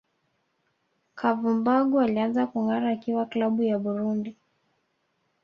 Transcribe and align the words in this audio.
Kavumbagu 1.15 1.99
alianza 1.99 2.47
kungara 2.47 2.89
akiwa 2.89 3.25
klabu 3.25 3.63
ya 3.63 3.79
Burundi 3.79 4.35